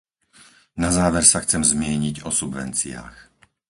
[0.81, 3.15] Na záver sa chcem zmieniť o subvenciách.